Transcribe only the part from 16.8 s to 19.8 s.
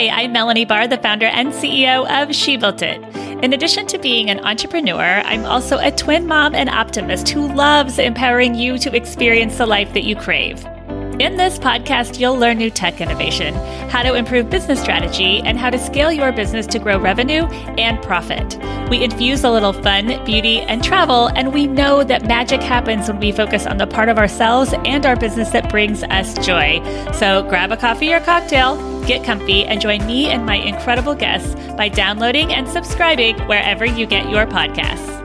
revenue and profit. We infuse a little